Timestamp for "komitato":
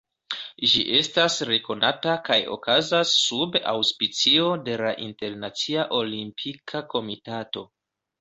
6.95-7.65